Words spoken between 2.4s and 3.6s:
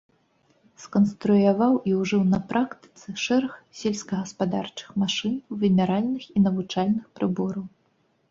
практыцы шэраг